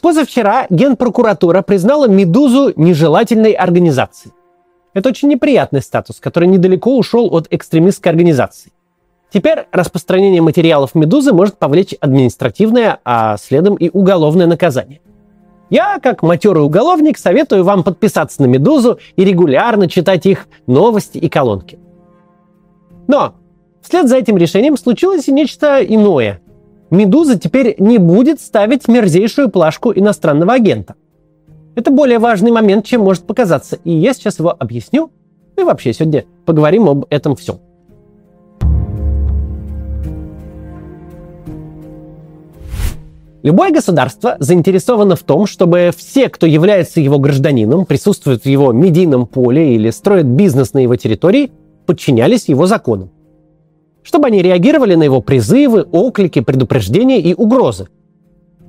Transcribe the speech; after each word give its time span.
Позавчера 0.00 0.66
Генпрокуратура 0.70 1.62
признала 1.62 2.06
«Медузу» 2.06 2.72
нежелательной 2.76 3.52
организацией. 3.52 4.32
Это 4.94 5.08
очень 5.08 5.28
неприятный 5.28 5.82
статус, 5.82 6.20
который 6.20 6.48
недалеко 6.48 6.96
ушел 6.96 7.34
от 7.34 7.48
экстремистской 7.50 8.12
организации. 8.12 8.72
Теперь 9.30 9.66
распространение 9.72 10.40
материалов 10.40 10.94
«Медузы» 10.94 11.32
может 11.32 11.58
повлечь 11.58 11.94
административное, 12.00 13.00
а 13.04 13.36
следом 13.36 13.74
и 13.74 13.90
уголовное 13.92 14.46
наказание. 14.46 15.00
Я, 15.68 15.98
как 15.98 16.22
матерый 16.22 16.62
уголовник, 16.62 17.18
советую 17.18 17.64
вам 17.64 17.82
подписаться 17.82 18.40
на 18.40 18.46
«Медузу» 18.46 18.98
и 19.16 19.24
регулярно 19.24 19.88
читать 19.88 20.24
их 20.26 20.46
новости 20.66 21.18
и 21.18 21.28
колонки. 21.28 21.78
Но 23.08 23.34
вслед 23.82 24.08
за 24.08 24.16
этим 24.16 24.38
решением 24.38 24.76
случилось 24.76 25.28
и 25.28 25.32
нечто 25.32 25.84
иное. 25.84 26.40
Медуза 26.90 27.38
теперь 27.38 27.74
не 27.78 27.98
будет 27.98 28.40
ставить 28.40 28.88
мерзейшую 28.88 29.50
плашку 29.50 29.92
иностранного 29.92 30.54
агента. 30.54 30.94
Это 31.74 31.90
более 31.90 32.18
важный 32.18 32.50
момент, 32.50 32.86
чем 32.86 33.02
может 33.02 33.24
показаться, 33.24 33.78
и 33.84 33.92
я 33.92 34.14
сейчас 34.14 34.38
его 34.38 34.56
объясню. 34.58 35.10
И 35.56 35.62
вообще 35.62 35.92
сегодня 35.92 36.24
поговорим 36.46 36.88
об 36.88 37.04
этом 37.10 37.36
всем. 37.36 37.58
Любое 43.42 43.70
государство 43.70 44.36
заинтересовано 44.40 45.14
в 45.14 45.22
том, 45.22 45.46
чтобы 45.46 45.90
все, 45.96 46.28
кто 46.28 46.46
является 46.46 47.00
его 47.00 47.18
гражданином, 47.18 47.86
присутствует 47.86 48.42
в 48.42 48.46
его 48.46 48.72
медийном 48.72 49.26
поле 49.26 49.74
или 49.74 49.90
строит 49.90 50.26
бизнес 50.26 50.72
на 50.72 50.78
его 50.78 50.96
территории, 50.96 51.52
подчинялись 51.86 52.48
его 52.48 52.66
законам 52.66 53.10
чтобы 54.08 54.28
они 54.28 54.40
реагировали 54.40 54.94
на 54.94 55.02
его 55.02 55.20
призывы, 55.20 55.86
оклики, 55.92 56.40
предупреждения 56.40 57.20
и 57.20 57.34
угрозы. 57.34 57.88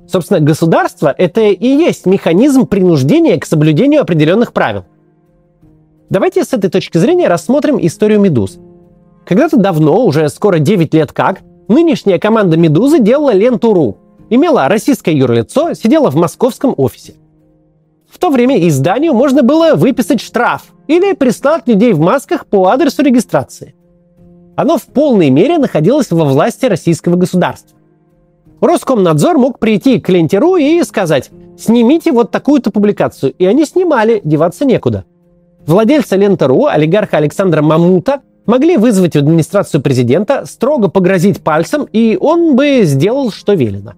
Собственно, 0.06 0.38
государство– 0.38 1.14
это 1.18 1.40
и 1.40 1.66
есть 1.66 2.04
механизм 2.04 2.66
принуждения 2.66 3.40
к 3.40 3.46
соблюдению 3.46 4.02
определенных 4.02 4.52
правил. 4.52 4.84
Давайте 6.10 6.44
с 6.44 6.52
этой 6.52 6.68
точки 6.68 6.98
зрения 6.98 7.26
рассмотрим 7.26 7.78
историю 7.80 8.20
«Медуз». 8.20 8.58
Когда-то 9.24 9.56
давно, 9.56 10.04
уже 10.04 10.28
скоро 10.28 10.58
9 10.58 10.92
лет 10.92 11.12
как, 11.12 11.40
нынешняя 11.68 12.18
команда 12.18 12.58
«Медузы» 12.58 12.98
делала 12.98 13.32
ленту.ру, 13.32 13.96
имела 14.28 14.68
российское 14.68 15.16
юрлицо, 15.16 15.72
сидела 15.72 16.10
в 16.10 16.16
московском 16.16 16.74
офисе. 16.76 17.14
В 18.10 18.18
то 18.18 18.28
время 18.28 18.68
изданию 18.68 19.14
можно 19.14 19.42
было 19.42 19.74
выписать 19.74 20.20
штраф 20.20 20.64
или 20.86 21.14
прислать 21.14 21.66
людей 21.66 21.94
в 21.94 22.00
масках 22.00 22.44
по 22.44 22.66
адресу 22.66 23.02
регистрации 23.02 23.74
оно 24.56 24.78
в 24.78 24.84
полной 24.84 25.30
мере 25.30 25.58
находилось 25.58 26.10
во 26.10 26.24
власти 26.24 26.66
российского 26.66 27.16
государства. 27.16 27.76
Роскомнадзор 28.60 29.38
мог 29.38 29.58
прийти 29.58 30.00
к 30.00 30.08
ленте.ру 30.08 30.56
и 30.56 30.82
сказать 30.82 31.30
«снимите 31.58 32.12
вот 32.12 32.30
такую-то 32.30 32.70
публикацию». 32.70 33.32
И 33.38 33.46
они 33.46 33.64
снимали, 33.64 34.20
деваться 34.22 34.64
некуда. 34.64 35.04
Владельца 35.66 36.16
ленты.ру, 36.16 36.66
олигарха 36.66 37.16
Александра 37.16 37.62
Мамута, 37.62 38.20
могли 38.46 38.76
вызвать 38.76 39.14
в 39.14 39.18
администрацию 39.18 39.80
президента, 39.80 40.44
строго 40.44 40.88
погрозить 40.88 41.40
пальцем, 41.40 41.86
и 41.90 42.18
он 42.20 42.56
бы 42.56 42.82
сделал, 42.84 43.30
что 43.30 43.54
велено. 43.54 43.92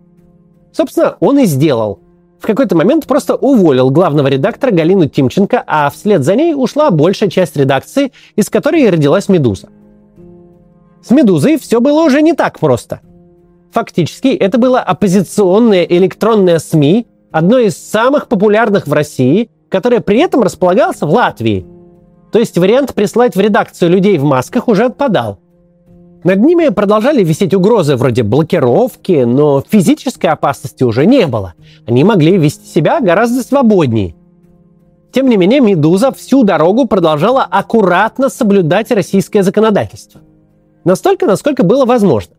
Собственно, 0.73 1.17
он 1.21 1.39
и 1.39 1.45
сделал. 1.45 2.01
В 2.41 2.47
какой-то 2.47 2.77
момент 2.77 3.07
просто 3.07 3.37
уволил 3.37 3.91
главного 3.91 4.27
редактора 4.27 4.73
Галину 4.73 5.09
Тимченко, 5.09 5.63
а 5.67 5.91
вслед 5.91 6.25
за 6.25 6.35
ней 6.35 6.55
ушла 6.55 6.91
большая 6.91 7.31
часть 7.31 7.57
редакции, 7.57 8.13
из 8.37 8.51
которой 8.51 8.89
родилась 8.91 9.29
«Медуза». 9.29 9.69
С 11.03 11.11
«Медузой» 11.11 11.59
все 11.59 11.81
было 11.81 12.05
уже 12.05 12.23
не 12.23 12.33
так 12.33 12.61
просто. 12.61 13.01
Фактически, 13.73 14.29
это 14.29 14.59
было 14.59 14.81
оппозиционное 14.81 15.83
электронное 15.83 16.59
СМИ, 16.61 17.07
одно 17.33 17.59
из 17.59 17.77
самых 17.77 18.29
популярных 18.29 18.87
в 18.87 18.93
России, 18.93 19.51
которое 19.69 20.01
при 20.01 20.19
этом 20.19 20.43
располагалось 20.43 21.01
в 21.01 21.09
Латвии. 21.09 21.67
То 22.31 22.39
есть 22.39 22.57
вариант 22.57 22.95
прислать 22.95 23.35
в 23.35 23.41
редакцию 23.41 23.91
людей 23.91 24.17
в 24.19 24.25
масках 24.25 24.69
уже 24.69 24.85
отпадал. 24.85 25.39
Над 26.23 26.39
ними 26.39 26.69
продолжали 26.69 27.25
висеть 27.25 27.53
угрозы 27.53 27.97
вроде 27.97 28.23
блокировки, 28.23 29.25
но 29.25 29.61
физической 29.69 30.29
опасности 30.29 30.85
уже 30.85 31.05
не 31.05 31.27
было. 31.27 31.55
Они 31.85 32.05
могли 32.05 32.37
вести 32.39 32.67
себя 32.67 33.01
гораздо 33.01 33.43
свободнее. 33.43 34.15
Тем 35.11 35.29
не 35.29 35.37
менее, 35.37 35.61
«Медуза» 35.61 36.13
всю 36.13 36.45
дорогу 36.45 36.87
продолжала 36.87 37.43
аккуратно 37.43 38.29
соблюдать 38.29 38.93
российское 38.93 39.43
законодательство– 39.43 40.21
Настолько, 40.85 41.27
насколько 41.27 41.63
было 41.63 41.85
возможно. 41.85 42.35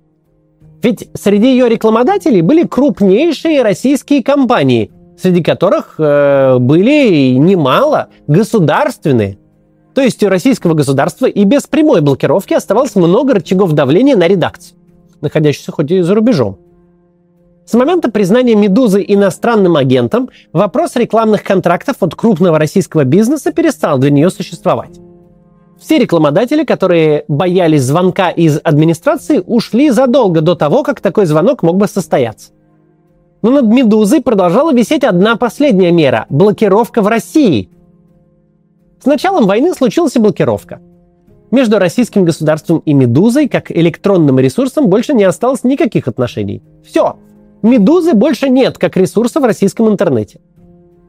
Ведь 0.82 1.10
среди 1.14 1.52
ее 1.52 1.70
рекламодателей 1.70 2.42
были 2.42 2.68
крупнейшие 2.68 3.62
российские 3.62 4.22
компании, 4.22 4.92
среди 5.18 5.42
которых 5.42 5.96
э, 5.98 6.58
были 6.60 7.36
немало 7.36 8.10
государственные. 8.28 9.38
То 9.96 10.02
есть 10.02 10.22
у 10.24 10.30
российского 10.30 10.74
государства 10.74 11.28
и 11.28 11.44
без 11.46 11.68
прямой 11.68 12.02
блокировки 12.02 12.54
оставалось 12.54 12.96
много 12.96 13.36
рычагов 13.36 13.72
давления 13.72 14.18
на 14.18 14.28
редакцию, 14.28 14.78
находящуюся 15.22 15.72
хоть 15.72 15.92
и 15.92 16.02
за 16.02 16.16
рубежом. 16.16 16.58
С 17.66 17.74
момента 17.76 18.12
признания 18.12 18.56
«Медузы» 18.56 19.06
иностранным 19.08 19.78
агентом 19.78 20.30
вопрос 20.52 20.98
рекламных 20.98 21.44
контрактов 21.44 21.96
от 22.02 22.14
крупного 22.14 22.60
российского 22.60 23.06
бизнеса 23.06 23.54
перестал 23.54 24.00
для 24.00 24.12
нее 24.12 24.30
существовать. 24.30 25.00
Все 25.84 26.00
рекламодатели, 26.00 26.64
которые 26.64 27.26
боялись 27.28 27.84
звонка 27.84 28.30
из 28.30 28.58
администрации, 28.64 29.44
ушли 29.46 29.90
задолго 29.90 30.40
до 30.40 30.56
того, 30.56 30.82
как 30.82 31.02
такой 31.02 31.26
звонок 31.26 31.62
мог 31.62 31.76
бы 31.76 31.88
состояться. 31.88 32.52
Но 33.42 33.52
над 33.52 33.66
«Медузой» 33.66 34.22
продолжала 34.22 34.74
висеть 34.74 35.04
одна 35.04 35.36
последняя 35.36 35.92
мера– 35.92 36.26
блокировка 36.30 37.02
в 37.02 37.08
России. 37.08 37.70
С 39.04 39.06
началом 39.06 39.46
войны 39.46 39.74
случилась 39.74 40.16
и 40.16 40.20
блокировка. 40.20 40.80
Между 41.52 41.80
российским 41.80 42.24
государством 42.24 42.80
и 42.86 42.94
«Медузой», 42.94 43.50
как 43.50 43.70
электронным 43.70 44.40
ресурсом, 44.40 44.88
больше 44.88 45.14
не 45.14 45.26
осталось 45.26 45.66
никаких 45.66 46.08
отношений. 46.08 46.64
Все. 46.86 47.18
«Медузы» 47.62 48.14
больше 48.14 48.48
нет 48.48 48.78
как 48.78 48.96
ресурса 48.96 49.42
в 49.42 49.44
российском 49.44 49.90
интернете– 49.90 50.40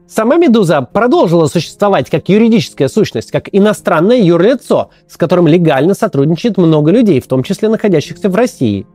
Сама 0.07 0.35
«Медуза» 0.35 0.81
продолжила 0.81 1.47
существовать 1.47 2.11
как 2.11 2.29
юридическая 2.29 2.87
сущность, 2.87 3.31
как 3.31 3.49
иностранное 3.51 4.17
юрлицо, 4.17 4.91
с 5.07 5.17
которым 5.17 5.47
легально 5.47 5.95
сотрудничает 5.95 6.57
много 6.57 6.91
людей, 6.91 7.19
в 7.19 7.27
том 7.27 7.41
числе 7.41 7.69
находящихся 7.69 8.29
в 8.29 8.35
России. 8.35 8.85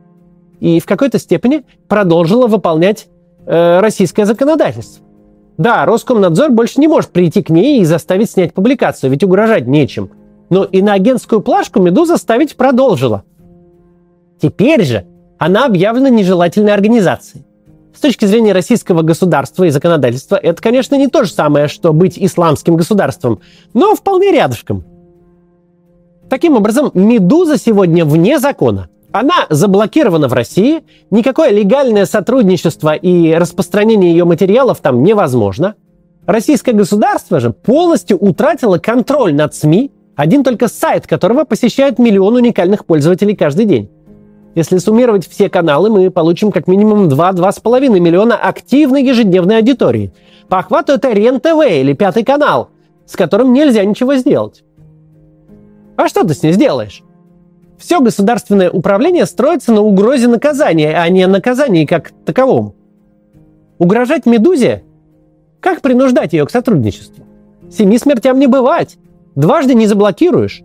И 0.61 0.79
в 0.79 0.85
какой-то 0.85 1.19
степени 1.19 1.63
продолжила 1.89 2.47
выполнять 2.47 3.07
э, 3.45 3.79
российское 3.81 4.25
законодательство. 4.25 5.05
Да, 5.57 5.85
Роскомнадзор 5.85 6.51
больше 6.51 6.79
не 6.79 6.87
может 6.87 7.11
прийти 7.11 7.43
к 7.43 7.49
ней 7.49 7.81
и 7.81 7.85
заставить 7.85 8.31
снять 8.31 8.53
публикацию, 8.53 9.11
ведь 9.11 9.23
угрожать 9.23 9.67
нечем. 9.67 10.11
Но 10.49 10.63
и 10.63 10.81
на 10.81 10.93
агентскую 10.93 11.41
плашку 11.41 11.81
«Медуза» 11.81 12.15
ставить 12.15 12.55
продолжила. 12.55 13.23
Теперь 14.41 14.83
же 14.83 15.05
она 15.37 15.65
объявлена 15.65 16.09
нежелательной 16.09 16.73
организацией. 16.73 17.43
С 17.95 17.99
точки 17.99 18.25
зрения 18.25 18.53
российского 18.53 19.01
государства 19.01 19.65
и 19.65 19.69
законодательства, 19.69 20.35
это, 20.35 20.61
конечно, 20.61 20.95
не 20.95 21.07
то 21.07 21.23
же 21.23 21.31
самое, 21.31 21.67
что 21.67 21.91
быть 21.93 22.17
исламским 22.17 22.75
государством, 22.77 23.41
но 23.73 23.95
вполне 23.95 24.31
рядышком. 24.31 24.85
Таким 26.29 26.55
образом, 26.55 26.91
«Медуза» 26.93 27.57
сегодня 27.57 28.05
вне 28.05 28.39
закона. 28.39 28.89
Она 29.11 29.45
заблокирована 29.49 30.29
в 30.29 30.33
России, 30.33 30.83
никакое 31.09 31.49
легальное 31.49 32.05
сотрудничество 32.05 32.93
и 32.93 33.33
распространение 33.33 34.11
ее 34.11 34.23
материалов 34.23 34.79
там 34.79 35.03
невозможно. 35.03 35.75
Российское 36.25 36.71
государство 36.71 37.41
же 37.41 37.51
полностью 37.51 38.17
утратило 38.17 38.77
контроль 38.77 39.33
над 39.33 39.53
СМИ, 39.53 39.91
один 40.15 40.45
только 40.45 40.69
сайт 40.69 41.07
которого 41.07 41.43
посещает 41.43 41.99
миллион 41.99 42.35
уникальных 42.35 42.85
пользователей 42.85 43.35
каждый 43.35 43.65
день. 43.65 43.89
Если 44.53 44.77
суммировать 44.77 45.27
все 45.27 45.49
каналы, 45.49 45.89
мы 45.89 46.11
получим 46.11 46.51
как 46.51 46.67
минимум 46.67 47.07
2-2,5 47.07 47.99
миллиона 47.99 48.35
активной 48.35 49.03
ежедневной 49.03 49.57
аудитории. 49.57 50.11
По 50.49 50.59
охвату 50.59 50.93
это 50.93 51.11
РЕН-ТВ 51.11 51.65
или 51.69 51.93
Пятый 51.93 52.25
канал, 52.25 52.69
с 53.05 53.15
которым 53.15 53.53
нельзя 53.53 53.85
ничего 53.85 54.15
сделать. 54.15 54.63
А 55.95 56.07
что 56.09 56.23
ты 56.23 56.33
с 56.33 56.43
ней 56.43 56.51
сделаешь? 56.51 57.03
Все 57.77 58.01
государственное 58.01 58.69
управление 58.69 59.25
строится 59.25 59.71
на 59.71 59.81
угрозе 59.81 60.27
наказания, 60.27 60.97
а 60.97 61.07
не 61.09 61.25
наказании 61.27 61.85
как 61.85 62.11
таковом. 62.25 62.75
Угрожать 63.79 64.25
«Медузе»? 64.25 64.83
Как 65.59 65.81
принуждать 65.81 66.33
ее 66.33 66.45
к 66.45 66.51
сотрудничеству? 66.51 67.25
Семи 67.71 67.97
смертям 67.97 68.37
не 68.37 68.47
бывать. 68.47 68.97
Дважды 69.35 69.73
не 69.73 69.87
заблокируешь 69.87 70.61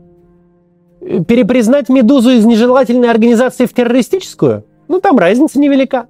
перепризнать 1.00 1.88
«Медузу» 1.88 2.31
из 2.31 2.44
нежелательной 2.44 3.10
организации 3.10 3.66
в 3.66 3.72
террористическую? 3.72 4.64
Ну, 4.88 5.00
там 5.00 5.19
разница 5.19 5.58
невелика. 5.58 6.06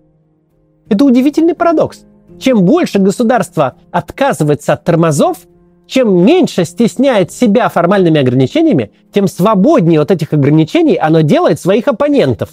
Это 0.88 1.04
удивительный 1.04 1.54
парадокс. 1.54 2.04
Чем 2.38 2.64
больше 2.64 2.98
государство 2.98 3.76
отказывается 3.90 4.74
от 4.74 4.84
тормозов, 4.84 5.38
чем 5.86 6.24
меньше 6.24 6.64
стесняет 6.64 7.32
себя 7.32 7.68
формальными 7.68 8.20
ограничениями, 8.20 8.90
тем 9.12 9.28
свободнее 9.28 10.00
от 10.00 10.10
этих 10.10 10.32
ограничений 10.32 10.96
оно 10.96 11.20
делает 11.20 11.60
своих 11.60 11.88
оппонентов. 11.88 12.50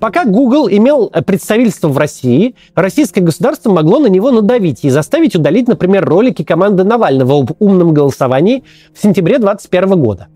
Пока 0.00 0.24
Google 0.24 0.68
имел 0.68 1.08
представительство 1.08 1.88
в 1.88 1.96
России, 1.96 2.54
российское 2.74 3.22
государство 3.22 3.70
могло 3.70 3.98
на 3.98 4.08
него 4.08 4.30
надавить 4.30 4.84
и 4.84 4.90
заставить 4.90 5.34
удалить, 5.34 5.68
например, 5.68 6.04
ролики 6.04 6.44
команды 6.44 6.84
Навального 6.84 7.38
об 7.38 7.52
умном 7.60 7.94
голосовании 7.94 8.62
в 8.94 9.02
сентябре 9.02 9.38
2021 9.38 10.02
года. 10.02 10.28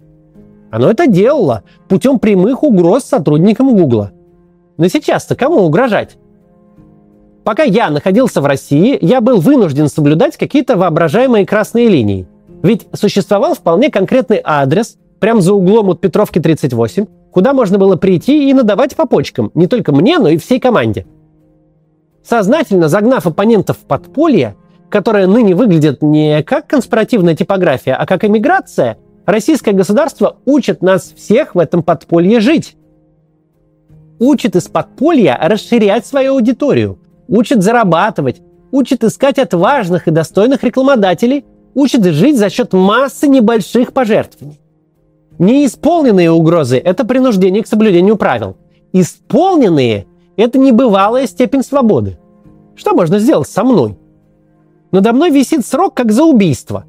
Оно 0.71 0.91
это 0.91 1.07
делало 1.07 1.65
путем 1.89 2.19
прямых 2.19 2.63
угроз 2.63 3.05
сотрудникам 3.05 3.75
Google. 3.77 4.09
Но 4.77 4.89
сейчас-то 4.89 5.35
кому 5.35 5.63
угрожать? 5.63 6.17
Пока 7.45 7.65
я 7.65 7.91
находился 7.91 8.41
в 8.41 8.47
России, 8.47 8.99
я 9.01 9.21
был 9.21 9.41
вынужден 9.41 9.89
соблюдать 9.89 10.37
какие-то 10.37 10.77
воображаемые 10.77 11.47
красные 11.47 11.89
линии. 11.89 12.29
Ведь 12.63 12.87
существовал 12.93 13.55
вполне 13.55 13.91
конкретный 13.91 14.41
адрес, 14.45 14.99
прямо 15.19 15.41
за 15.41 15.55
углом 15.55 15.91
от 15.91 16.01
Петровки 16.01 16.39
38, 16.39 17.07
куда 17.33 17.53
можно 17.53 17.79
было 17.79 17.97
прийти 17.97 18.51
и 18.51 18.55
надавать 18.55 18.97
по 18.97 19.07
почкам, 19.07 19.51
не 19.55 19.67
только 19.67 19.93
мне, 19.93 20.19
но 20.19 20.29
и 20.29 20.37
всей 20.37 20.61
команде. 20.61 21.07
Сознательно 22.23 22.89
загнав 22.89 23.27
оппонентов 23.27 23.79
в 23.79 23.87
подполье, 23.87 24.57
которое 24.91 25.27
ныне 25.27 25.55
выглядит 25.55 26.03
не 26.03 26.43
как 26.43 26.67
конспиративная 26.67 27.35
типография, 27.35 27.95
а 27.95 28.07
как 28.07 28.25
эмиграция, 28.25 28.99
российское 29.27 29.73
государство 29.73 30.39
учит 30.45 30.83
нас 30.83 31.13
всех 31.17 31.55
в 31.55 31.59
этом 31.59 31.83
подполье 31.83 32.41
жить. 32.41 32.77
Учит 34.19 34.57
из 34.57 34.69
подполья 34.69 35.39
расширять 35.41 36.07
свою 36.07 36.35
аудиторию, 36.35 36.99
учит 37.29 37.63
зарабатывать, 37.63 38.43
учит 38.71 39.05
искать 39.05 39.39
отважных 39.39 40.09
и 40.09 40.11
достойных 40.11 40.63
рекламодателей, 40.63 41.45
учит 41.75 42.05
жить 42.05 42.37
за 42.37 42.51
счет 42.51 42.73
массы 42.73 43.29
небольших 43.29 43.93
пожертвований. 43.93 44.61
Неисполненные 45.39 46.31
угрозы– 46.31 46.77
это 46.85 47.07
принуждение 47.07 47.63
к 47.63 47.67
соблюдению 47.67 48.17
правил. 48.17 48.57
Исполненные– 48.93 50.07
это 50.37 50.59
небывалая 50.59 51.27
степень 51.27 51.63
свободы. 51.63 52.19
Что 52.77 52.95
можно 52.95 53.19
сделать 53.19 53.49
со 53.49 53.65
мной? 53.65 53.97
Надо 54.93 55.13
мной 55.13 55.31
висит 55.31 55.65
срок, 55.65 55.95
как 55.95 56.13
за 56.13 56.25
убийство. 56.25 56.85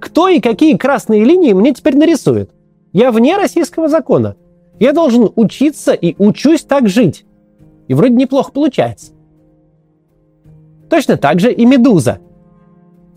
Кто 0.00 0.28
и 0.28 0.40
какие 0.40 0.76
красные 0.76 1.24
линии 1.24 1.52
мне 1.52 1.72
теперь 1.74 1.96
нарисует? 1.96 2.50
Я 2.92 3.12
вне 3.12 3.36
российского 3.36 3.88
закона. 3.88 4.34
Я 4.80 4.92
должен 4.92 5.30
учиться 5.36 5.92
и 5.92 6.14
учусь 6.18 6.62
так 6.62 6.88
жить. 6.88 7.26
И 7.86 7.94
вроде 7.94 8.14
неплохо 8.14 8.50
получается. 8.50 9.12
Точно 10.88 11.16
так 11.16 11.38
же 11.38 11.52
и 11.52 11.64
«Медуза». 11.66 12.18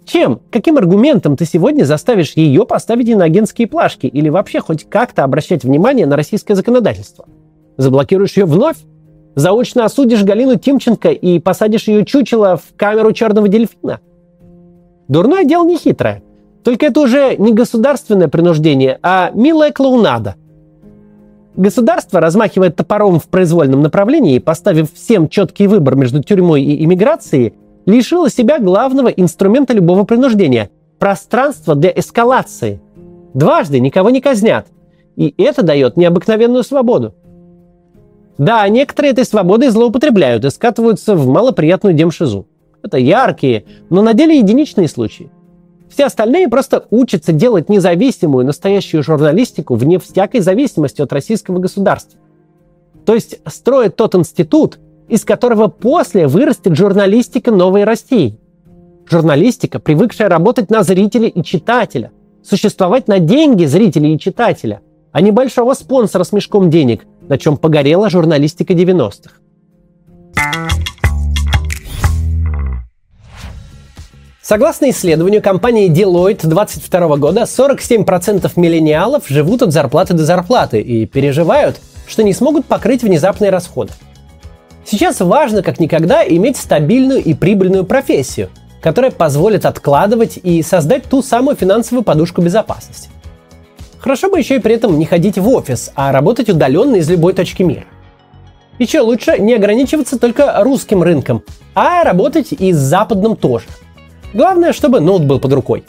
Чем, 0.05 0.41
каким 0.51 0.77
аргументом 0.77 1.37
ты 1.37 1.45
сегодня 1.45 1.85
заставишь 1.85 2.33
ее 2.33 2.65
поставить 2.65 3.07
иноагентские 3.07 3.67
плашки 3.67 4.05
или 4.05 4.27
вообще 4.27 4.59
хоть 4.59 4.83
как-то 4.89 5.23
обращать 5.23 5.63
внимание 5.63 6.05
на 6.05 6.17
российское 6.17 6.55
законодательство? 6.55 7.25
Заблокируешь 7.77 8.35
ее 8.35 8.45
вновь? 8.45 8.77
Заочно 9.35 9.85
осудишь 9.85 10.23
Галину 10.23 10.59
Тимченко 10.59 11.09
и 11.09 11.39
посадишь 11.39 11.87
ее 11.87 12.05
чучело 12.05 12.57
в 12.57 12.75
камеру 12.75 13.13
черного 13.13 13.47
дельфина? 13.47 14.01
Дурное 15.07 15.45
дело 15.45 15.65
не 15.65 15.77
хитрое. 15.77 16.21
Только 16.63 16.85
это 16.87 17.01
уже 17.01 17.35
не 17.37 17.53
государственное 17.53 18.27
принуждение, 18.27 18.99
а 19.03 19.31
милая 19.33 19.71
клоунада. 19.71 20.35
Государство 21.55 22.19
размахивает 22.19 22.75
топором 22.75 23.19
в 23.19 23.27
произвольном 23.27 23.81
направлении, 23.81 24.39
поставив 24.39 24.91
всем 24.93 25.29
четкий 25.29 25.67
выбор 25.67 25.95
между 25.95 26.23
тюрьмой 26.23 26.63
и 26.63 26.83
иммиграцией, 26.83 27.53
лишила 27.85 28.29
себя 28.29 28.59
главного 28.59 29.09
инструмента 29.09 29.73
любого 29.73 30.03
принуждения– 30.03 30.69
пространства 30.99 31.75
для 31.75 31.91
эскалации. 31.91 32.79
Дважды 33.33 33.79
никого 33.79 34.09
не 34.09 34.21
казнят. 34.21 34.67
И 35.15 35.33
это 35.37 35.61
дает 35.61 35.97
необыкновенную 35.97 36.63
свободу. 36.63 37.13
Да, 38.37 38.67
некоторые 38.67 39.11
этой 39.11 39.25
свободой 39.25 39.69
злоупотребляют 39.69 40.43
и 40.45 40.49
скатываются 40.49 41.15
в 41.15 41.27
малоприятную 41.27 41.93
демшизу. 41.93 42.47
Это 42.81 42.97
яркие, 42.97 43.65
но 43.89 44.01
на 44.01 44.13
деле 44.13 44.39
единичные 44.39 44.87
случаи. 44.87 45.29
Все 45.93 46.05
остальные 46.05 46.47
просто 46.47 46.87
учатся 46.89 47.31
делать 47.33 47.69
независимую 47.69 48.47
настоящую 48.47 49.03
журналистику 49.03 49.75
вне 49.75 49.99
всякой 49.99 50.41
зависимости 50.41 51.03
от 51.03 51.13
российского 51.13 51.59
государства. 51.59 52.19
То 53.05 53.13
есть 53.13 53.39
строят 53.45 53.95
тот 53.95 54.15
институт, 54.15 54.79
из 55.07 55.23
которого 55.23 55.67
после 55.67 56.27
вырастет 56.27 56.75
журналистика 56.75 57.51
новой 57.51 57.83
России. 57.83 58.39
Журналистика, 59.07 59.79
привыкшая 59.79 60.29
работать 60.29 60.71
на 60.71 60.81
зрителя 60.81 61.27
и 61.27 61.43
читателя, 61.43 62.11
существовать 62.41 63.07
на 63.07 63.19
деньги 63.19 63.65
зрителя 63.65 64.09
и 64.09 64.17
читателя, 64.17 64.81
а 65.11 65.21
не 65.21 65.29
большого 65.29 65.75
спонсора 65.75 66.23
с 66.23 66.31
мешком 66.31 66.71
денег, 66.71 67.05
на 67.27 67.37
чем 67.37 67.55
погорела 67.55 68.09
журналистика 68.09 68.73
90-х. 68.73 69.33
Согласно 74.43 74.89
исследованию 74.89 75.41
компании 75.41 75.89
Deloitte 75.89 76.45
2022 76.47 77.15
года, 77.15 77.43
47% 77.43 78.51
миллениалов 78.57 79.29
живут 79.29 79.61
от 79.61 79.71
зарплаты 79.71 80.15
до 80.15 80.25
зарплаты 80.25 80.81
и 80.81 81.05
переживают, 81.05 81.79
что 82.05 82.23
не 82.23 82.33
смогут 82.33 82.65
покрыть 82.65 83.03
внезапные 83.03 83.51
расходы. 83.51 83.93
Сейчас 84.83 85.21
важно 85.21 85.63
как 85.63 85.79
никогда 85.79 86.27
иметь 86.27 86.57
стабильную 86.57 87.23
и 87.23 87.33
прибыльную 87.33 87.85
профессию, 87.85 88.49
которая 88.81 89.11
позволит 89.11 89.65
откладывать 89.65 90.37
и 90.43 90.61
создать 90.61 91.05
ту 91.05 91.21
самую 91.21 91.55
финансовую 91.55 92.03
подушку 92.03 92.41
безопасности. 92.41 93.09
Хорошо 93.97 94.29
бы 94.29 94.39
еще 94.39 94.57
и 94.57 94.59
при 94.59 94.75
этом 94.75 94.99
не 94.99 95.05
ходить 95.05 95.37
в 95.37 95.47
офис, 95.47 95.93
а 95.95 96.11
работать 96.11 96.49
удаленно 96.49 96.97
из 96.97 97.09
любой 97.09 97.31
точки 97.31 97.63
мира. 97.63 97.85
Еще 98.77 98.99
лучше 98.99 99.39
не 99.39 99.53
ограничиваться 99.53 100.19
только 100.19 100.53
русским 100.65 101.01
рынком, 101.01 101.43
а 101.75 102.03
работать 102.03 102.51
и 102.51 102.73
с 102.73 102.77
западным 102.77 103.37
тоже. 103.37 103.67
Главное, 104.33 104.73
чтобы 104.73 104.99
ноут 104.99 105.25
был 105.25 105.39
под 105.39 105.53
рукой. 105.53 105.83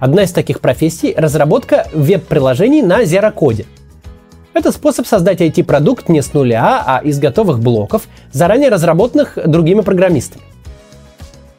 Одна 0.00 0.24
из 0.24 0.32
таких 0.32 0.60
профессий– 0.60 1.14
разработка 1.16 1.86
веб-приложений 1.92 2.82
на 2.82 3.04
зерокоде– 3.04 3.66
это 4.54 4.70
способ 4.70 5.04
создать 5.08 5.40
IT-продукт 5.40 6.08
не 6.08 6.22
с 6.22 6.32
нуля, 6.32 6.84
а 6.86 7.00
из 7.02 7.18
готовых 7.18 7.58
блоков, 7.58 8.02
заранее 8.30 8.68
разработанных 8.68 9.36
другими 9.46 9.80
программистами. 9.80 10.44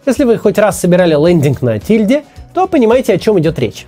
Если 0.05 0.23
вы 0.23 0.37
хоть 0.37 0.57
раз 0.57 0.79
собирали 0.79 1.13
лендинг 1.13 1.61
на 1.61 1.77
тильде, 1.77 2.23
то 2.53 2.67
понимаете, 2.67 3.13
о 3.13 3.17
чем 3.17 3.37
идет 3.37 3.59
речь. 3.59 3.85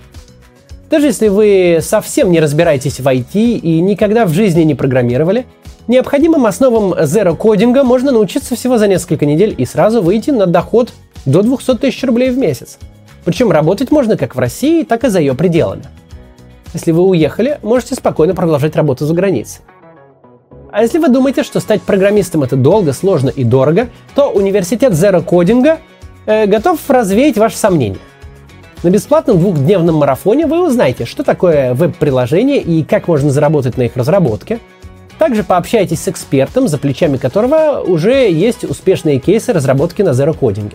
Даже 0.90 1.06
если 1.06 1.28
вы 1.28 1.78
совсем 1.80 2.30
не 2.30 2.38
разбираетесь 2.38 3.00
в 3.00 3.06
IT 3.06 3.32
и 3.34 3.80
никогда 3.80 4.26
в 4.26 4.34
жизни 4.34 4.62
не 4.62 4.74
программировали, 4.74 5.46
необходимым 5.86 6.44
основам 6.44 6.94
зеро-кодинга 7.02 7.84
можно 7.84 8.12
научиться 8.12 8.56
всего 8.56 8.76
за 8.76 8.88
несколько 8.88 9.24
недель 9.24 9.54
и 9.56 9.64
сразу 9.64 10.02
выйти 10.02 10.30
на 10.30 10.44
доход 10.44 10.92
до 11.28 11.42
200 11.42 11.76
тысяч 11.76 12.02
рублей 12.04 12.30
в 12.30 12.38
месяц. 12.38 12.78
Причем 13.24 13.50
работать 13.50 13.90
можно 13.90 14.16
как 14.16 14.34
в 14.34 14.38
России, 14.38 14.82
так 14.82 15.04
и 15.04 15.08
за 15.08 15.20
ее 15.20 15.34
пределами. 15.34 15.84
Если 16.72 16.92
вы 16.92 17.02
уехали, 17.02 17.58
можете 17.62 17.94
спокойно 17.94 18.34
продолжать 18.34 18.76
работу 18.76 19.04
за 19.04 19.14
границей. 19.14 19.62
А 20.70 20.82
если 20.82 20.98
вы 20.98 21.08
думаете, 21.08 21.42
что 21.42 21.60
стать 21.60 21.82
программистом 21.82 22.42
это 22.42 22.56
долго, 22.56 22.92
сложно 22.92 23.30
и 23.30 23.44
дорого, 23.44 23.88
то 24.14 24.30
университет 24.30 24.92
Zero 24.92 25.24
Coding 25.24 25.78
э, 26.26 26.46
готов 26.46 26.78
развеять 26.88 27.38
ваши 27.38 27.56
сомнения. 27.56 27.98
На 28.82 28.90
бесплатном 28.90 29.38
двухдневном 29.38 29.96
марафоне 29.96 30.46
вы 30.46 30.64
узнаете, 30.66 31.04
что 31.04 31.24
такое 31.24 31.74
веб-приложение 31.74 32.60
и 32.60 32.84
как 32.84 33.08
можно 33.08 33.30
заработать 33.30 33.76
на 33.76 33.82
их 33.82 33.96
разработке. 33.96 34.60
Также 35.18 35.42
пообщайтесь 35.42 36.02
с 36.02 36.08
экспертом, 36.08 36.68
за 36.68 36.78
плечами 36.78 37.16
которого 37.16 37.80
уже 37.80 38.30
есть 38.30 38.64
успешные 38.64 39.18
кейсы 39.18 39.52
разработки 39.52 40.02
на 40.02 40.10
Zero 40.10 40.38
Coding. 40.38 40.72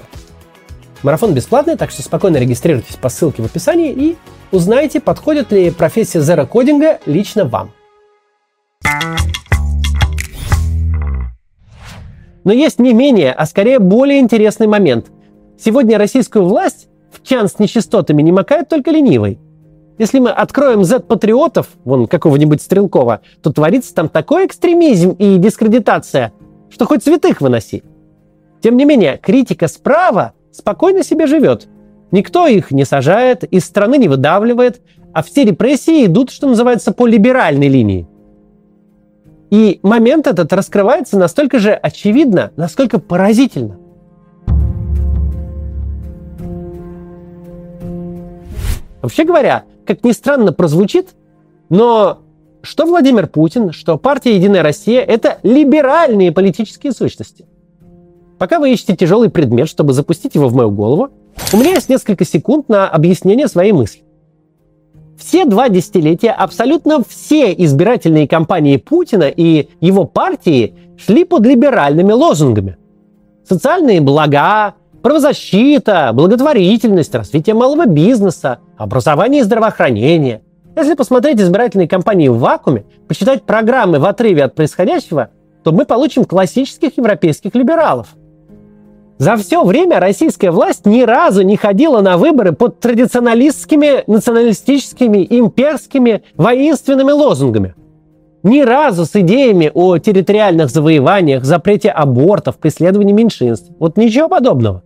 Марафон 1.03 1.33
бесплатный, 1.33 1.75
так 1.75 1.91
что 1.91 2.01
спокойно 2.01 2.37
регистрируйтесь 2.37 2.95
по 2.95 3.09
ссылке 3.09 3.41
в 3.41 3.45
описании 3.45 3.91
и 3.91 4.17
узнайте, 4.53 5.01
подходит 5.01 5.51
ли 5.51 5.69
профессия 5.69 6.21
зеро-кодинга 6.21 6.99
лично 7.05 7.43
вам. 7.43 7.71
Но 12.45 12.53
есть 12.53 12.79
не 12.79 12.93
менее, 12.93 13.33
а 13.33 13.45
скорее 13.45 13.79
более 13.79 14.19
интересный 14.19 14.67
момент. 14.67 15.07
Сегодня 15.59 15.97
российскую 15.97 16.45
власть 16.45 16.87
в 17.11 17.21
чан 17.21 17.49
с 17.49 17.59
нечистотами 17.59 18.21
не 18.21 18.31
макает 18.31 18.69
только 18.69 18.91
ленивый. 18.91 19.39
Если 19.97 20.19
мы 20.19 20.31
откроем 20.31 20.85
Z-патриотов, 20.85 21.67
вон 21.83 22.07
какого-нибудь 22.07 22.61
Стрелкова, 22.61 23.21
то 23.41 23.51
творится 23.51 23.93
там 23.93 24.07
такой 24.07 24.45
экстремизм 24.45 25.11
и 25.11 25.37
дискредитация, 25.37 26.31
что 26.69 26.85
хоть 26.85 27.03
святых 27.03 27.41
выноси. 27.41 27.83
Тем 28.61 28.77
не 28.77 28.85
менее, 28.85 29.19
критика 29.21 29.67
справа 29.67 30.33
спокойно 30.53 31.03
себе 31.03 31.27
живет. 31.27 31.67
Никто 32.11 32.47
их 32.47 32.71
не 32.71 32.85
сажает, 32.85 33.43
из 33.43 33.65
страны 33.65 33.97
не 33.97 34.07
выдавливает, 34.07 34.81
а 35.13 35.23
все 35.23 35.43
репрессии 35.43 36.05
идут, 36.05 36.31
что 36.31 36.47
называется, 36.47 36.93
по 36.93 37.07
либеральной 37.07 37.67
линии. 37.67 38.07
И 39.49 39.79
момент 39.83 40.27
этот 40.27 40.53
раскрывается 40.53 41.17
настолько 41.17 41.59
же 41.59 41.73
очевидно, 41.73 42.51
насколько 42.55 42.99
поразительно. 42.99 43.77
Вообще 49.01 49.25
говоря, 49.25 49.65
как 49.85 50.03
ни 50.03 50.11
странно 50.11 50.53
прозвучит, 50.53 51.09
но 51.69 52.19
что 52.61 52.85
Владимир 52.85 53.27
Путин, 53.27 53.73
что 53.73 53.97
партия 53.97 54.35
«Единая 54.35 54.63
Россия»— 54.63 55.01
это 55.01 55.39
либеральные 55.43 56.31
политические 56.31 56.93
сущности. 56.93 57.45
Пока 58.43 58.59
вы 58.59 58.73
ищете 58.73 58.97
тяжелый 58.97 59.29
предмет, 59.29 59.69
чтобы 59.69 59.93
запустить 59.93 60.35
его 60.35 60.49
в 60.49 60.53
мою 60.53 60.69
голову, 60.69 61.11
у 61.53 61.57
меня 61.57 61.75
есть 61.75 61.87
несколько 61.87 62.25
секунд 62.25 62.67
на 62.67 62.89
объяснение 62.89 63.47
своей 63.47 63.71
мысли. 63.71 64.03
Все 65.17 65.45
два 65.45 65.69
десятилетия 65.69 66.31
абсолютно 66.31 67.05
все 67.07 67.53
избирательные 67.53 68.27
кампании 68.27 68.75
Путина 68.75 69.29
и 69.29 69.69
его 69.79 70.03
партии 70.03 70.75
шли 70.97 71.23
под 71.23 71.45
либеральными 71.45 72.11
лозунгами. 72.11 72.75
Социальные 73.47 74.01
блага, 74.01 74.73
правозащита, 75.01 76.11
благотворительность, 76.13 77.15
развитие 77.15 77.53
малого 77.53 77.85
бизнеса, 77.85 78.59
образование 78.75 79.39
и 79.39 79.45
здравоохранение. 79.45 80.41
Если 80.75 80.95
посмотреть 80.95 81.39
избирательные 81.39 81.87
кампании 81.87 82.27
в 82.27 82.39
вакууме, 82.39 82.83
почитать 83.07 83.43
программы 83.43 83.99
в 83.99 84.05
отрыве 84.05 84.43
от 84.43 84.53
происходящего, 84.53 85.29
то 85.63 85.71
мы 85.71 85.85
получим 85.85 86.25
классических 86.25 86.97
европейских 86.97 87.55
либералов– 87.55 88.09
за 89.17 89.37
все 89.37 89.63
время 89.63 89.99
российская 89.99 90.51
власть 90.51 90.85
ни 90.85 91.03
разу 91.03 91.43
не 91.43 91.55
ходила 91.55 92.01
на 92.01 92.17
выборы 92.17 92.51
под 92.51 92.79
традиционалистскими, 92.79 94.03
националистическими, 94.07 95.25
имперскими, 95.29 96.23
воинственными 96.35 97.11
лозунгами. 97.11 97.75
Ни 98.41 98.61
разу 98.61 99.05
с 99.05 99.15
идеями 99.15 99.71
о 99.73 99.97
территориальных 99.99 100.69
завоеваниях, 100.69 101.45
запрете 101.45 101.89
абортов, 101.89 102.57
преследовании 102.57 103.13
меньшинств. 103.13 103.71
Вот 103.79 103.97
ничего 103.97 104.27
подобного. 104.27 104.83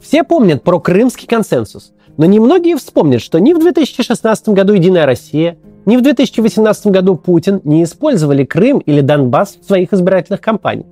Все 0.00 0.24
помнят 0.24 0.62
про 0.64 0.80
Крымский 0.80 1.28
консенсус, 1.28 1.92
но 2.16 2.26
немногие 2.26 2.76
вспомнят, 2.76 3.22
что 3.22 3.38
ни 3.38 3.52
в 3.52 3.60
2016 3.60 4.48
году 4.48 4.72
«Единая 4.72 5.06
Россия», 5.06 5.56
ни 5.86 5.96
в 5.96 6.02
2018 6.02 6.86
году 6.86 7.16
Путин 7.16 7.60
не 7.64 7.84
использовали 7.84 8.44
Крым 8.44 8.78
или 8.78 9.02
Донбасс 9.02 9.58
в 9.60 9.66
своих 9.66 9.92
избирательных 9.92 10.40
кампаниях. 10.40 10.88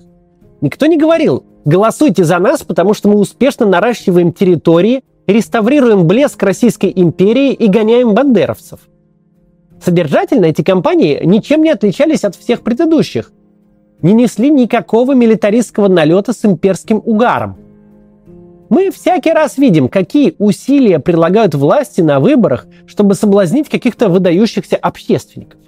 Никто 0.61 0.87
не 0.87 0.99
говорил, 0.99 1.44
голосуйте 1.64 2.25
за 2.25 2.38
нас, 2.38 2.62
потому 2.62 2.95
что 2.95 3.09
мы 3.09 3.16
успешно 3.16 3.66
наращиваем 3.66 4.33
территории, 4.33 5.02
реставрируем 5.26 6.07
блеск 6.07 6.42
Российской 6.42 6.92
империи 6.95 7.52
и 7.52 7.69
гоняем 7.69 8.14
бандеровцев. 8.14 8.81
Содержательно 9.85 10.47
эти 10.47 10.62
компании 10.62 11.21
ничем 11.25 11.62
не 11.62 11.71
отличались 11.71 12.25
от 12.25 12.37
всех 12.37 12.62
предыдущих. 12.62 13.33
Не 14.00 14.12
несли 14.12 14.50
никакого 14.50 15.14
милитаристского 15.14 15.88
налета 15.88 16.33
с 16.33 16.45
имперским 16.45 17.00
угаром. 17.04 17.57
Мы 18.69 18.90
всякий 18.90 19.33
раз 19.33 19.59
видим, 19.59 19.88
какие 19.88 20.35
усилия 20.38 20.99
прилагают 20.99 21.54
власти 21.54 22.00
на 22.00 22.21
выборах, 22.21 22.66
чтобы 22.87 23.14
соблазнить 23.14 23.69
каких-то 23.69 24.09
выдающихся 24.09 24.76
общественников. 24.76 25.61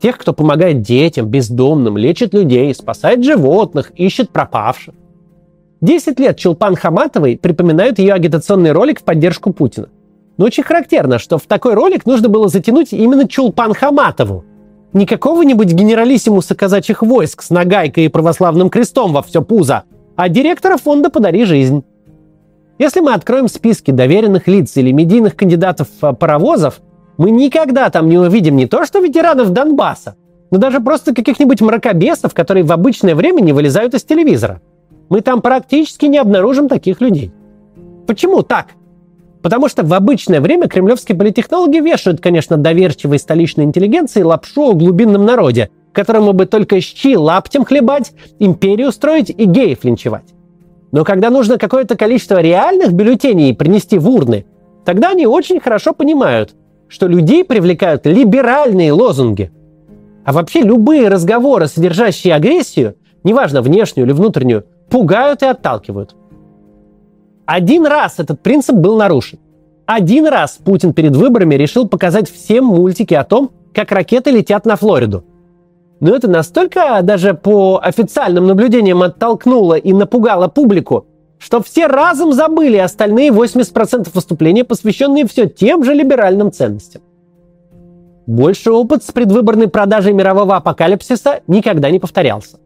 Тех, 0.00 0.18
кто 0.18 0.32
помогает 0.32 0.82
детям, 0.82 1.28
бездомным, 1.28 1.96
лечит 1.96 2.32
людей, 2.34 2.74
спасает 2.74 3.24
животных, 3.24 3.90
ищет 3.96 4.30
пропавших. 4.30 4.94
Десять 5.84 6.18
лет 6.18 6.38
Чулпан 6.38 6.76
Хаматовой 6.76 7.36
припоминают 7.36 7.98
ее 7.98 8.14
агитационный 8.14 8.72
ролик 8.72 9.00
в 9.00 9.04
поддержку 9.04 9.52
Путина. 9.52 9.90
Но 10.38 10.46
очень 10.46 10.62
характерно, 10.62 11.18
что 11.18 11.36
в 11.36 11.42
такой 11.42 11.74
ролик 11.74 12.06
нужно 12.06 12.30
было 12.30 12.48
затянуть 12.48 12.94
именно 12.94 13.28
Чулпан 13.28 13.74
Хаматову. 13.74 14.46
Не 14.94 15.04
какого-нибудь 15.04 15.74
генералиссимуса 15.74 16.54
казачьих 16.54 17.02
войск 17.02 17.42
с 17.42 17.50
нагайкой 17.50 18.06
и 18.06 18.08
православным 18.08 18.70
крестом 18.70 19.12
во 19.12 19.20
все 19.20 19.42
пузо, 19.42 19.82
а 20.16 20.30
директора 20.30 20.78
фонда 20.78 21.10
«Подари 21.10 21.44
жизнь». 21.44 21.84
Если 22.78 23.00
мы 23.00 23.12
откроем 23.12 23.48
списки 23.48 23.90
доверенных 23.90 24.48
лиц 24.48 24.74
или 24.78 24.90
медийных 24.90 25.36
кандидатов-паровозов, 25.36 26.80
мы 27.18 27.30
никогда 27.30 27.90
там 27.90 28.08
не 28.08 28.16
увидим 28.16 28.56
не 28.56 28.64
то 28.64 28.86
что 28.86 29.00
ветеранов 29.00 29.50
Донбасса, 29.50 30.16
но 30.50 30.56
даже 30.56 30.80
просто 30.80 31.14
каких-нибудь 31.14 31.60
мракобесов, 31.60 32.32
которые 32.32 32.64
в 32.64 32.72
обычное 32.72 33.14
время 33.14 33.42
не 33.42 33.52
вылезают 33.52 33.92
из 33.92 34.02
телевизора. 34.02 34.62
Мы 35.08 35.20
там 35.20 35.42
практически 35.42 36.06
не 36.06 36.18
обнаружим 36.18 36.68
таких 36.68 37.00
людей. 37.00 37.32
Почему 38.06 38.42
так? 38.42 38.68
Потому 39.42 39.68
что 39.68 39.84
в 39.84 39.92
обычное 39.92 40.40
время 40.40 40.68
кремлевские 40.68 41.18
политтехнологи 41.18 41.78
вешают, 41.78 42.20
конечно, 42.20 42.56
доверчивой 42.56 43.18
столичной 43.18 43.64
интеллигенции 43.64 44.22
лапшу 44.22 44.70
о 44.70 44.72
глубинном 44.72 45.26
народе, 45.26 45.70
которому 45.92 46.32
бы 46.32 46.46
только 46.46 46.80
щи 46.80 47.16
лаптем 47.16 47.64
хлебать, 47.64 48.12
империю 48.38 48.90
строить 48.90 49.30
и 49.30 49.44
геев 49.44 49.84
линчевать. 49.84 50.34
Но 50.92 51.04
когда 51.04 51.28
нужно 51.28 51.58
какое-то 51.58 51.96
количество 51.96 52.40
реальных 52.40 52.92
бюллетеней 52.92 53.54
принести 53.54 53.98
в 53.98 54.08
урны, 54.08 54.46
тогда 54.84 55.10
они 55.10 55.26
очень 55.26 55.60
хорошо 55.60 55.92
понимают, 55.92 56.54
что 56.88 57.06
людей 57.06 57.44
привлекают 57.44 58.06
либеральные 58.06 58.92
лозунги. 58.92 59.50
А 60.24 60.32
вообще 60.32 60.62
любые 60.62 61.08
разговоры, 61.08 61.66
содержащие 61.66 62.34
агрессию, 62.34 62.94
неважно 63.24 63.60
внешнюю 63.60 64.06
или 64.06 64.12
внутреннюю, 64.12 64.64
пугают 64.90 65.42
и 65.42 65.46
отталкивают. 65.46 66.14
Один 67.46 67.86
раз 67.86 68.18
этот 68.18 68.40
принцип 68.40 68.76
был 68.76 68.96
нарушен. 68.96 69.38
Один 69.86 70.26
раз 70.26 70.58
Путин 70.64 70.94
перед 70.94 71.14
выборами 71.14 71.56
решил 71.56 71.86
показать 71.88 72.30
всем 72.30 72.64
мультики 72.64 73.12
о 73.12 73.24
том, 73.24 73.50
как 73.74 73.92
ракеты 73.92 74.30
летят 74.30 74.64
на 74.64 74.76
Флориду. 74.76 75.24
Но 76.00 76.14
это 76.14 76.28
настолько 76.28 77.00
даже 77.02 77.34
по 77.34 77.80
официальным 77.82 78.46
наблюдениям 78.46 79.02
оттолкнуло 79.02 79.74
и 79.74 79.92
напугало 79.92 80.48
публику, 80.48 81.06
что 81.38 81.62
все 81.62 81.86
разом 81.86 82.32
забыли 82.32 82.78
остальные 82.78 83.30
80% 83.30 84.08
выступления, 84.14 84.64
посвященные 84.64 85.26
все 85.26 85.46
тем 85.46 85.84
же 85.84 85.92
либеральным 85.92 86.50
ценностям. 86.50 87.02
Больше 88.26 88.70
опыт 88.72 89.04
с 89.04 89.12
предвыборной 89.12 89.68
продажей 89.68 90.14
мирового 90.14 90.56
апокалипсиса 90.56 91.40
никогда 91.46 91.90
не 91.90 91.98
повторялся. 91.98 92.58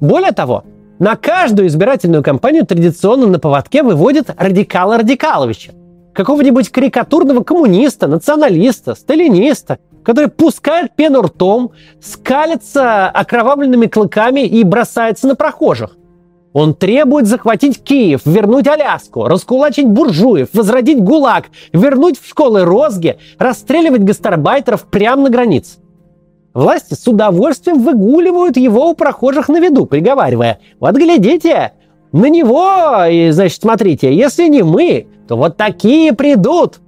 Более 0.00 0.32
того, 0.32 0.64
на 0.98 1.16
каждую 1.16 1.68
избирательную 1.68 2.22
кампанию 2.22 2.66
традиционно 2.66 3.26
на 3.26 3.38
поводке 3.38 3.82
выводят 3.82 4.30
радикала 4.36 4.98
Радикаловича, 4.98 5.72
какого-нибудь 6.12 6.70
карикатурного 6.70 7.42
коммуниста, 7.42 8.06
националиста, 8.06 8.94
сталиниста, 8.94 9.78
который 10.04 10.28
пускает 10.30 10.94
пену 10.94 11.22
ртом, 11.22 11.72
скалится 12.00 13.08
окровавленными 13.08 13.86
клыками 13.86 14.46
и 14.46 14.62
бросается 14.62 15.26
на 15.26 15.34
прохожих. 15.34 15.96
Он 16.52 16.72
требует 16.72 17.26
захватить 17.26 17.82
Киев, 17.82 18.20
вернуть 18.24 18.68
Аляску, 18.68 19.26
раскулачить 19.26 19.88
буржуев, 19.88 20.50
возродить 20.52 21.02
ГУЛАГ, 21.02 21.46
вернуть 21.72 22.20
в 22.20 22.28
школы 22.28 22.64
розги, 22.64 23.18
расстреливать 23.38 24.02
гастарбайтеров 24.02 24.84
прямо 24.84 25.24
на 25.24 25.30
границе. 25.30 25.78
Власти 26.54 26.94
с 26.94 27.06
удовольствием 27.08 27.82
выгуливают 27.82 28.56
его 28.56 28.88
у 28.88 28.94
прохожих 28.94 29.48
на 29.48 29.58
виду, 29.58 29.86
приговаривая, 29.86 30.60
вот 30.78 30.94
глядите, 30.94 31.72
на 32.12 32.30
него, 32.30 33.04
и, 33.10 33.30
значит, 33.30 33.60
смотрите, 33.60 34.14
если 34.14 34.46
не 34.46 34.62
мы, 34.62 35.08
то 35.26 35.36
вот 35.36 35.56
такие 35.56 36.12
придут. 36.12 36.78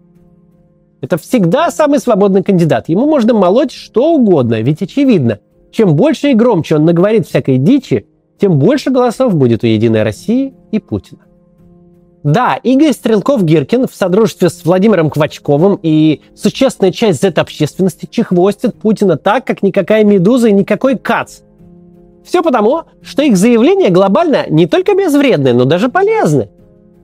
Это 1.01 1.19
всегда 1.19 1.73
самый 1.73 1.99
свободный 1.99 2.45
кандидат. 2.45 2.89
Ему 2.89 3.07
можно 3.07 3.35
молоть 3.35 3.73
что 3.73 4.15
угодно, 4.15 4.61
ведь 4.61 4.83
очевидно, 4.83 5.41
чем 5.73 5.97
больше 5.97 6.31
и 6.31 6.35
громче 6.35 6.77
он 6.77 6.85
наговорит 6.85 7.27
всякой 7.27 7.59
дичи, 7.59 8.07
тем 8.41 8.61
больше 8.61 8.91
голосов 8.91 9.35
будет 9.35 9.65
у 9.65 9.67
«Единой 9.67 10.05
России» 10.05 10.55
и 10.71 10.79
Путина. 10.79 11.26
Да, 12.27 12.59
Игорь 12.65 12.91
Стрелков-Гиркин 12.91 13.87
в 13.87 13.95
содружестве 13.95 14.51
с 14.51 14.65
Владимиром 14.65 15.11
Квачковым 15.11 15.79
и 15.81 16.23
существенная 16.35 16.91
часть 16.91 17.23
Z-общественности 17.23 18.09
чехвостит 18.11 18.75
Путина 18.75 19.17
так, 19.17 19.47
как 19.47 19.63
никакая 19.63 20.03
медуза 20.03 20.49
и 20.49 20.53
никакой 20.53 20.99
кац. 20.99 21.43
Все 22.25 22.43
потому, 22.43 22.83
что 23.01 23.23
их 23.23 23.37
заявления 23.37 23.91
глобально 23.91 24.47
не 24.49 24.67
только 24.67 24.97
безвредны, 24.97 25.53
но 25.53 25.67
даже 25.67 25.89
полезны. 25.89 26.49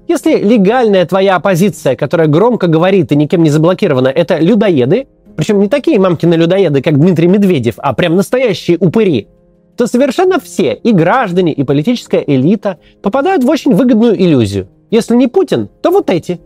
Если 0.08 0.38
легальная 0.38 1.06
твоя 1.06 1.36
оппозиция, 1.36 1.94
которая 1.94 2.26
громко 2.26 2.66
говорит 2.66 3.12
и 3.12 3.16
никем 3.16 3.44
не 3.44 3.50
заблокирована, 3.50 4.08
это 4.08 4.38
людоеды, 4.38 5.06
причем 5.36 5.60
не 5.60 5.68
такие 5.68 6.00
мамкины 6.00 6.34
людоеды, 6.34 6.82
как 6.82 6.98
Дмитрий 6.98 7.28
Медведев, 7.28 7.74
а 7.78 7.92
прям 7.92 8.16
настоящие 8.16 8.76
упыри– 8.76 9.28
то 9.76 9.86
совершенно 9.86 10.38
все, 10.38 10.74
и 10.74 10.92
граждане, 10.92 11.52
и 11.52 11.64
политическая 11.64 12.22
элита, 12.26 12.78
попадают 13.02 13.42
в 13.42 13.48
очень 13.48 13.72
выгодную 13.72 14.20
иллюзию. 14.20 14.68
Если 14.92 15.16
не 15.16 15.26
Путин, 15.26 15.68
то 15.82 15.90
вот 15.90 16.08
эти. 16.08 16.40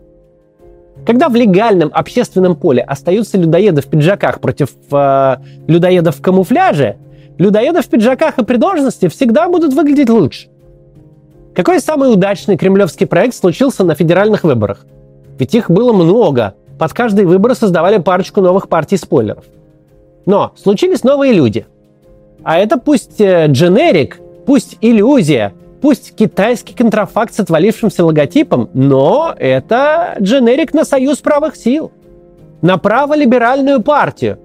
Когда 1.05 1.29
в 1.29 1.35
легальном 1.35 1.91
общественном 1.93 2.55
поле 2.55 2.81
остаются 2.81 3.37
людоеды 3.37 3.81
в 3.81 3.85
пиджаках 3.85 4.41
против 4.41 4.71
э, 4.91 5.35
людоедов 5.67 6.15
в 6.15 6.21
камуфляже, 6.23 6.97
людоеды 7.37 7.81
в 7.81 7.87
пиджаках 7.87 8.39
и 8.39 8.43
при 8.43 8.57
должности 8.57 9.07
всегда 9.07 9.47
будут 9.47 9.75
выглядеть 9.75 10.09
лучше. 10.09 10.47
Какой 11.53 11.79
самый 11.79 12.11
удачный 12.11 12.57
кремлевский 12.57 13.05
проект 13.05 13.35
случился 13.35 13.83
на 13.83 13.93
федеральных 13.93 14.43
выборах? 14.43 14.87
Ведь 15.37 15.53
их 15.53 15.69
было 15.69 15.93
много. 15.93 16.55
Под 16.79 16.93
каждые 16.93 17.27
выборы 17.27 17.53
создавали 17.53 17.99
парочку 17.99 18.41
новых 18.41 18.67
партий 18.67 18.97
спойлеров. 18.97 19.45
Но 20.25 20.53
случились 20.55 21.03
новые 21.03 21.33
люди– 21.33 21.67
а 22.47 22.59
это 22.59 22.77
пусть 22.77 23.19
э, 23.19 23.47
дженерик, 23.47 24.21
пусть 24.45 24.77
иллюзия, 24.79 25.53
пусть 25.87 26.13
китайский 26.17 26.73
контрафакт 26.73 27.33
с 27.33 27.39
отвалившимся 27.39 28.03
логотипом, 28.03 28.69
но 28.73 29.33
это 29.39 30.17
дженерик 30.19 30.73
на 30.73 30.83
союз 30.83 31.19
правых 31.19 31.55
сил, 31.55 31.93
на 32.61 32.77
праволиберальную 32.77 33.81
партию, 33.81 34.37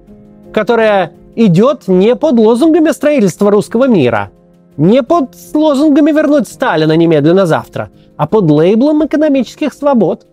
которая 0.52 1.14
идет 1.34 1.88
не 1.88 2.14
под 2.14 2.38
лозунгами 2.38 2.92
строительства 2.92 3.50
русского 3.50 3.88
мира, 3.88 4.30
не 4.76 5.02
под 5.02 5.30
лозунгами 5.52 6.12
вернуть 6.12 6.46
Сталина 6.46 6.92
немедленно 6.92 7.44
завтра, 7.44 7.90
а 8.16 8.28
под 8.28 8.48
лейблом 8.48 9.04
экономических 9.04 9.72
свобод. 9.72 10.24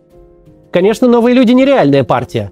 Конечно, 0.70 1.08
новые 1.08 1.34
люди 1.34 1.54
нереальная 1.54 2.04
партия. 2.04 2.52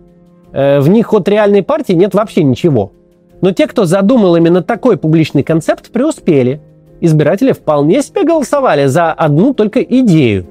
Э, 0.51 0.79
в 0.79 0.89
них 0.89 1.13
от 1.13 1.27
реальной 1.29 1.61
партии 1.61 1.93
нет 1.93 2.15
вообще 2.15 2.41
ничего. 2.41 2.91
Но 3.39 3.51
те, 3.51 3.67
кто 3.67 3.85
задумал 3.85 4.35
именно 4.35 4.63
такой 4.63 4.97
публичный 4.97 5.43
концепт, 5.43 5.91
преуспели. 5.91 6.59
Избиратели 7.01 7.51
вполне 7.51 8.01
себе 8.01 8.23
голосовали 8.23 8.87
за 8.87 9.11
одну 9.13 9.53
только 9.53 9.81
идею. 9.81 10.45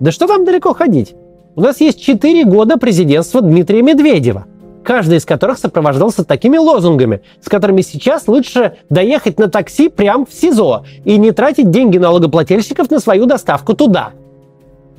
Да 0.00 0.12
что 0.12 0.26
вам 0.26 0.44
далеко 0.44 0.74
ходить? 0.74 1.14
У 1.54 1.60
нас 1.60 1.80
есть 1.80 2.00
4 2.00 2.44
года 2.44 2.76
президентства 2.78 3.40
Дмитрия 3.40 3.82
Медведева 3.82 4.46
каждый 4.82 5.18
из 5.18 5.24
которых 5.24 5.58
сопровождался 5.58 6.24
такими 6.24 6.58
лозунгами, 6.58 7.22
с 7.40 7.48
которыми 7.48 7.82
сейчас 7.82 8.28
лучше 8.28 8.76
доехать 8.90 9.38
на 9.38 9.48
такси 9.48 9.88
прямо 9.88 10.26
в 10.26 10.32
СИЗО 10.32 10.84
и 11.04 11.16
не 11.18 11.32
тратить 11.32 11.70
деньги 11.70 11.98
налогоплательщиков 11.98 12.90
на 12.90 13.00
свою 13.00 13.26
доставку 13.26 13.74
туда. 13.74 14.10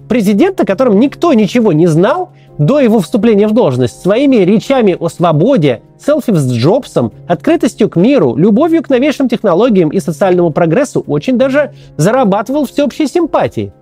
Президент, 0.10 0.60
о 0.60 0.66
котором 0.66 1.00
никто 1.00 1.34
ничего 1.34 1.74
не 1.74 1.88
знал 1.88 2.30
до 2.58 2.80
его 2.80 3.00
вступления 3.00 3.48
в 3.48 3.54
должность, 3.54 4.02
своими 4.02 4.38
речами 4.38 4.96
о 5.00 5.10
свободе, 5.10 5.82
селфи 6.06 6.34
с 6.34 6.52
Джобсом, 6.52 7.12
открытостью 7.28 7.90
к 7.90 7.96
миру, 7.96 8.36
любовью 8.36 8.84
к 8.84 8.90
новейшим 8.90 9.30
технологиям 9.30 9.90
и 9.90 10.00
социальному 10.00 10.52
прогрессу 10.52 11.04
очень 11.08 11.38
даже 11.38 11.74
зарабатывал 11.98 12.66
всеобщей 12.66 13.08
симпатии. 13.08 13.74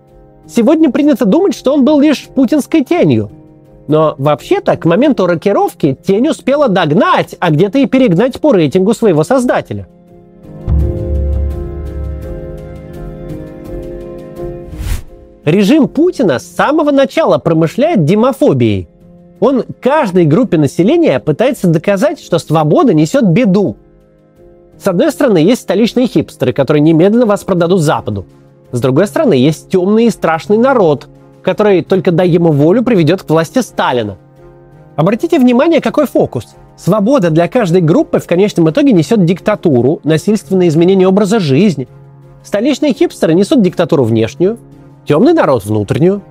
Сегодня 0.47 0.91
принято 0.91 1.25
думать, 1.25 1.55
что 1.55 1.73
он 1.73 1.85
был 1.85 1.99
лишь 1.99 2.27
путинской 2.27 2.83
тенью– 2.83 3.31
но 3.87 4.15
вообще-то 4.17 4.77
к 4.77 4.85
моменту 4.85 5.25
рокировки 5.25 5.97
тень 6.01 6.29
успела 6.29 6.69
догнать, 6.69 7.35
а 7.39 7.51
где-то 7.51 7.79
и 7.79 7.87
перегнать 7.87 8.39
по 8.39 8.53
рейтингу 8.53 8.93
своего 8.93 9.25
создателя. 9.25 9.87
Режим 15.43 15.87
Путина 15.87 16.39
с 16.39 16.45
самого 16.45 16.91
начала 16.91 17.39
промышляет 17.39 18.05
демофобией. 18.05 18.87
Он 19.41 19.65
каждой 19.81 20.25
группе 20.25 20.57
населения 20.57 21.19
пытается 21.19 21.67
доказать, 21.67 22.21
что 22.21 22.37
свобода 22.37 22.93
несет 22.93 23.27
беду. 23.27 23.75
С 24.77 24.87
одной 24.87 25.11
стороны, 25.11 25.39
есть 25.39 25.63
столичные 25.63 26.05
хипстеры, 26.05 26.53
которые 26.53 26.81
немедленно 26.81 27.25
вас 27.25 27.43
продадут 27.43 27.81
Западу. 27.81 28.25
С 28.71 28.79
другой 28.79 29.07
стороны, 29.07 29.33
есть 29.33 29.69
темный 29.69 30.05
и 30.05 30.09
страшный 30.11 30.57
народ, 30.57 31.09
который 31.41 31.81
только 31.83 32.11
дай 32.11 32.29
ему 32.29 32.51
волю 32.51 32.83
приведет 32.83 33.23
к 33.23 33.29
власти 33.29 33.59
Сталина. 33.59 34.17
Обратите 34.95 35.39
внимание, 35.39 35.81
какой 35.81 36.05
фокус. 36.05 36.55
Свобода 36.77 37.31
для 37.31 37.47
каждой 37.47 37.81
группы 37.81 38.19
в 38.19 38.27
конечном 38.27 38.69
итоге 38.69 38.93
несет 38.93 39.25
диктатуру, 39.25 40.01
насильственное 40.03 40.67
изменение 40.67 41.07
образа 41.07 41.39
жизни. 41.39 41.87
Столичные 42.43 42.93
хипстеры 42.93 43.33
несут 43.33 43.61
диктатуру 43.61 44.03
внешнюю, 44.03 44.59
темный 45.05 45.33
народ 45.33 45.65
внутреннюю. 45.65 46.21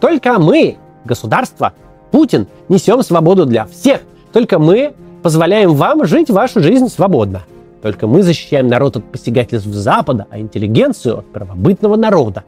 Только 0.00 0.38
мы, 0.38 0.76
государство, 1.04 1.72
Путин, 2.12 2.46
несем 2.68 3.02
свободу 3.02 3.46
для 3.46 3.64
всех. 3.64 4.02
Только 4.32 4.58
мы 4.58 4.92
позволяем 5.22 5.74
вам 5.74 6.04
жить 6.04 6.30
вашу 6.30 6.60
жизнь 6.60 6.88
свободно. 6.88 7.42
Только 7.80 8.06
мы 8.06 8.22
защищаем 8.22 8.68
народ 8.68 8.98
от 8.98 9.04
посягательств 9.04 9.68
Запада, 9.68 10.26
а 10.30 10.38
интеллигенцию 10.38 11.18
от 11.18 11.26
правобытного 11.26 11.96
народа. 11.96 12.44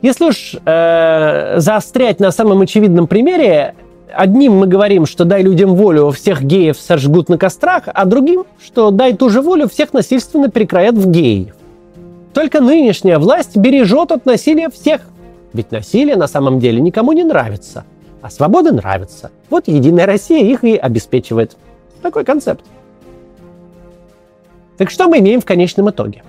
Если 0.00 0.24
уж 0.24 0.54
э, 0.64 1.58
заострять 1.58 2.20
на 2.20 2.30
самом 2.30 2.60
очевидном 2.60 3.08
примере, 3.08 3.74
одним 4.14 4.52
мы 4.52 4.66
говорим, 4.66 5.04
что 5.04 5.24
дай 5.24 5.42
людям 5.42 5.74
волю, 5.74 6.10
всех 6.10 6.42
геев 6.42 6.78
сожгут 6.78 7.28
на 7.28 7.36
кострах, 7.36 7.84
а 7.86 8.04
другим, 8.04 8.44
что 8.64 8.90
дай 8.90 9.14
ту 9.14 9.28
же 9.28 9.42
волю, 9.42 9.68
всех 9.68 9.92
насильственно 9.92 10.48
перекроят 10.48 10.94
в 10.94 11.10
геев. 11.10 11.54
Только 12.32 12.60
нынешняя 12.60 13.18
власть 13.18 13.56
бережет 13.56 14.12
от 14.12 14.24
насилия 14.24 14.70
всех. 14.70 15.00
Ведь 15.56 15.72
насилие 15.72 16.16
на 16.16 16.28
самом 16.28 16.60
деле 16.60 16.80
никому 16.80 17.12
не 17.12 17.24
нравится, 17.24 17.84
а 18.22 18.30
свобода 18.30 18.72
нравится. 18.72 19.30
Вот 19.50 19.66
Единая 19.66 20.06
Россия 20.06 20.44
их 20.44 20.62
и 20.62 20.76
обеспечивает. 20.76 21.56
Такой 22.02 22.24
концепт. 22.24 22.64
Так 24.76 24.90
что 24.90 25.08
мы 25.08 25.18
имеем 25.18 25.40
в 25.40 25.44
конечном 25.44 25.90
итоге? 25.90 26.22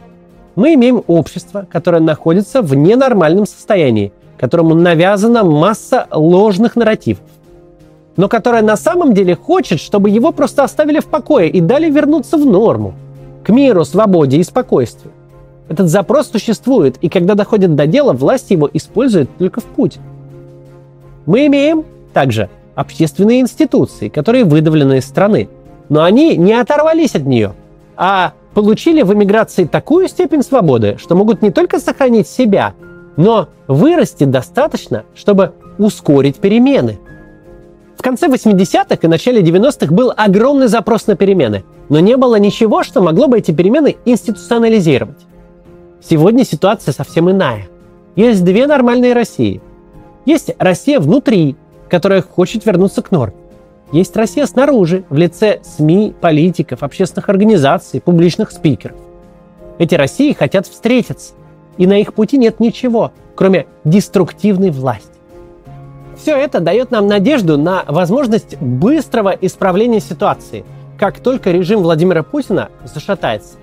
мы 0.58 0.74
имеем 0.74 1.04
общество, 1.06 1.68
которое 1.72 2.00
находится 2.00 2.64
в 2.64 2.74
ненормальном 2.74 3.46
состоянии, 3.46 4.12
которому 4.40 4.74
навязана 4.74 5.44
масса 5.44 6.08
ложных 6.10 6.76
нарративов, 6.76 7.22
но 8.16 8.28
которое 8.28 8.64
на 8.64 8.76
самом 8.76 9.14
деле 9.14 9.36
хочет, 9.36 9.80
чтобы 9.80 10.10
его 10.10 10.32
просто 10.32 10.64
оставили 10.64 11.00
в 11.00 11.06
покое 11.06 11.48
и 11.48 11.62
дали 11.62 11.92
вернуться 11.92 12.38
в 12.38 12.46
норму, 12.48 12.96
к 13.44 13.50
миру, 13.50 13.86
свободе 13.86 14.38
и 14.38 14.44
спокойствию. 14.44 15.14
Этот 15.70 15.90
запрос 15.90 16.30
существует, 16.32 16.98
и 17.02 17.10
когда 17.10 17.36
доходит 17.36 17.76
до 17.76 17.88
дела, 17.88 18.14
власть 18.14 18.52
его 18.52 18.70
использует 18.72 19.30
только 19.38 19.60
в 19.60 19.66
путь. 19.66 19.98
Мы 21.26 21.48
имеем 21.48 21.84
также 22.14 22.50
общественные 22.76 23.42
институции, 23.42 24.08
которые 24.08 24.46
выдавлены 24.46 25.00
из 25.00 25.06
страны, 25.06 25.50
но 25.90 26.04
они 26.04 26.38
не 26.38 26.54
оторвались 26.54 27.16
от 27.16 27.24
нее, 27.24 27.54
а 27.98 28.34
получили 28.54 29.02
в 29.02 29.14
эмиграции 29.14 29.66
такую 29.66 30.08
степень 30.08 30.42
свободы, 30.42 30.98
что 31.00 31.16
могут 31.16 31.42
не 31.42 31.52
только 31.52 31.80
сохранить 31.80 32.28
себя, 32.28 32.74
но 33.18 33.50
вырасти 33.68 34.24
достаточно, 34.24 35.04
чтобы 35.16 35.54
ускорить 35.78 36.38
перемены. 36.38 37.00
В 37.98 38.04
конце 38.04 38.28
80-х 38.28 38.98
и 39.02 39.08
начале 39.08 39.42
90-х 39.42 39.94
был 39.94 40.14
огромный 40.16 40.68
запрос 40.68 41.08
на 41.08 41.16
перемены, 41.16 41.66
но 41.90 42.00
не 42.00 42.16
было 42.16 42.38
ничего, 42.38 42.84
что 42.84 43.02
могло 43.02 43.28
бы 43.28 43.40
эти 43.40 43.52
перемены 43.52 43.98
институционализировать. 44.06 45.18
Сегодня 46.02 46.46
ситуация 46.46 46.92
совсем 46.92 47.30
иная. 47.30 47.68
Есть 48.16 48.44
две 48.44 48.68
нормальные 48.68 49.14
России. 49.14 49.62
Есть 50.26 50.52
Россия 50.60 51.00
внутри, 51.00 51.56
которая 51.90 52.22
хочет 52.22 52.66
вернуться 52.66 53.02
к 53.02 53.12
норме. 53.12 53.36
Есть 53.92 54.16
Россия 54.16 54.46
снаружи, 54.46 55.06
в 55.10 55.16
лице 55.16 55.62
СМИ, 55.64 56.14
политиков, 56.20 56.84
общественных 56.84 57.30
организаций, 57.30 58.02
публичных 58.02 58.52
спикеров. 58.52 58.98
Эти 59.78 59.96
России 59.96 60.34
хотят 60.34 60.68
встретиться, 60.68 61.34
и 61.78 61.88
на 61.88 62.00
их 62.00 62.14
пути 62.14 62.38
нет 62.38 62.60
ничего, 62.60 63.12
кроме 63.36 63.68
деструктивной 63.86 64.72
власти. 64.72 65.08
Все 66.18 66.36
это 66.36 66.60
дает 66.60 66.92
нам 66.92 67.08
надежду 67.08 67.58
на 67.58 67.84
возможность 67.88 68.58
быстрого 68.58 69.30
исправления 69.30 70.00
ситуации, 70.00 70.66
как 70.98 71.20
только 71.20 71.52
режим 71.52 71.82
Владимира 71.82 72.24
Путина 72.24 72.70
зашатается. 72.84 73.56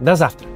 До 0.00 0.16
завтра. 0.16 0.48